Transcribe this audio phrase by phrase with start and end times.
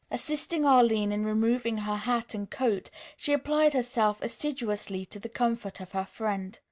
[0.09, 5.79] Assisting Arline in removing her hat and coat, she applied herself assiduously to the comfort
[5.79, 6.57] of her friend.